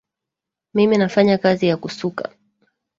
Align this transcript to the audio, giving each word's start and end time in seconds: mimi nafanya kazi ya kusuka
mimi 0.73 0.97
nafanya 0.97 1.37
kazi 1.37 1.67
ya 1.67 1.77
kusuka 1.77 2.35